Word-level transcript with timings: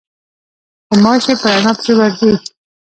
غوماشې 0.89 1.33
په 1.41 1.45
رڼا 1.53 1.71
پسې 1.77 1.91
ورځي. 1.95 2.31